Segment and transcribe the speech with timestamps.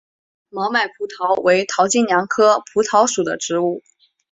[0.49, 3.83] 毛脉蒲桃为桃金娘科蒲桃属的植物。